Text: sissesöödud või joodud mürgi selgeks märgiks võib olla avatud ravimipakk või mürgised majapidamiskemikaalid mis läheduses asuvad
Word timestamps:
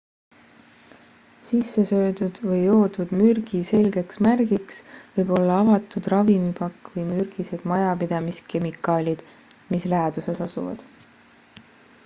sissesöödud 1.47 2.37
või 2.51 2.61
joodud 2.61 3.11
mürgi 3.17 3.59
selgeks 3.67 4.21
märgiks 4.27 4.79
võib 5.17 5.33
olla 5.39 5.59
avatud 5.65 6.09
ravimipakk 6.13 6.89
või 6.95 7.03
mürgised 7.11 7.67
majapidamiskemikaalid 7.73 9.21
mis 9.75 9.85
läheduses 9.95 10.41
asuvad 10.49 10.83